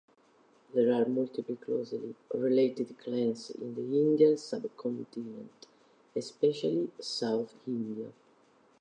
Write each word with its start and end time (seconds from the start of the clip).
There 0.73 0.91
are 0.99 1.07
multiple 1.07 1.57
closely 1.57 2.15
related 2.33 2.97
clans 2.97 3.51
in 3.51 3.75
the 3.75 3.81
Indian 3.83 4.35
sub-continent, 4.35 5.67
especially 6.15 6.89
south 6.99 7.53
India. 7.67 8.11